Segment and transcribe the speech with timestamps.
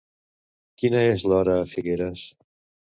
[0.83, 2.29] Quina és l'hora a Figueres?